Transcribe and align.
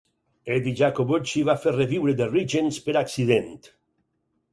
Eddie 0.53 0.71
Jacobucci 0.77 1.43
va 1.49 1.55
fer 1.65 1.73
reviure 1.75 2.15
The 2.21 2.29
Regents 2.31 2.81
per 2.87 2.97
accident. 3.03 3.61